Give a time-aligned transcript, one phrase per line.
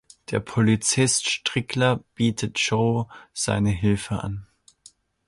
[0.31, 4.47] Der Polizist Strickler bietet Joe seine Hilfe an.